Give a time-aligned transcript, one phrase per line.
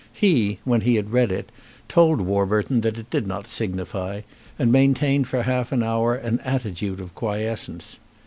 [0.11, 1.51] He, when he had read it,
[1.87, 4.21] told Warburton that it did not signify,
[4.57, 7.99] and maintained for half an hour an attitude of quiescence.